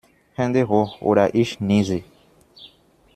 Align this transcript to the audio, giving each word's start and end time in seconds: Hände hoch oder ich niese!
Hände 0.33 0.67
hoch 0.67 0.99
oder 0.99 1.35
ich 1.35 1.59
niese! 1.59 2.03